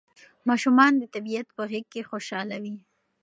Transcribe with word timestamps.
ماشومان 0.49 0.91
د 0.97 1.03
طبیعت 1.15 1.47
په 1.57 1.63
غېږ 1.69 1.85
کې 1.93 2.07
خوشاله 2.09 2.57
وي. 2.63 2.75